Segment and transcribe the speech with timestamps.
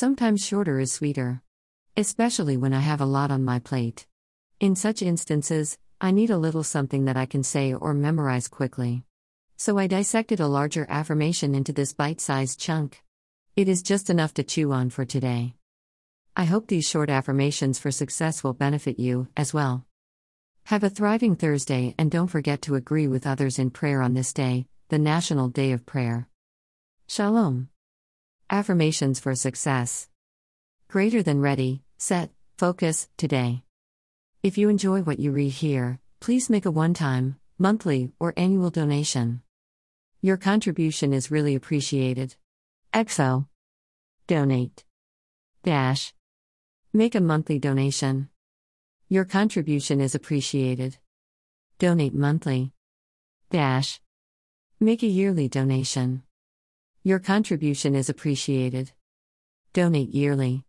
[0.00, 1.42] Sometimes shorter is sweeter.
[1.96, 4.06] Especially when I have a lot on my plate.
[4.60, 9.02] In such instances, I need a little something that I can say or memorize quickly.
[9.56, 13.02] So I dissected a larger affirmation into this bite sized chunk.
[13.56, 15.56] It is just enough to chew on for today.
[16.36, 19.84] I hope these short affirmations for success will benefit you, as well.
[20.66, 24.32] Have a thriving Thursday and don't forget to agree with others in prayer on this
[24.32, 26.28] day, the National Day of Prayer.
[27.08, 27.70] Shalom.
[28.50, 30.08] Affirmations for Success.
[30.88, 33.62] Greater than ready, set, focus, today.
[34.42, 38.70] If you enjoy what you read here, please make a one time, monthly, or annual
[38.70, 39.42] donation.
[40.22, 42.36] Your contribution is really appreciated.
[42.94, 43.48] XO.
[44.26, 44.82] Donate.
[45.62, 46.14] Dash.
[46.94, 48.30] Make a monthly donation.
[49.10, 50.96] Your contribution is appreciated.
[51.78, 52.72] Donate monthly.
[53.50, 54.00] Dash.
[54.80, 56.22] Make a yearly donation.
[57.04, 58.90] Your contribution is appreciated.
[59.72, 60.64] Donate yearly.